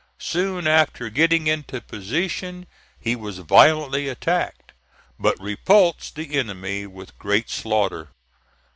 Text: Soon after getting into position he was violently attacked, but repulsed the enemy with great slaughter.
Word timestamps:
Soon 0.23 0.65
after 0.65 1.11
getting 1.11 1.45
into 1.45 1.79
position 1.79 2.65
he 2.99 3.15
was 3.15 3.37
violently 3.37 4.07
attacked, 4.09 4.71
but 5.19 5.39
repulsed 5.39 6.15
the 6.15 6.33
enemy 6.39 6.87
with 6.87 7.19
great 7.19 7.51
slaughter. 7.51 8.09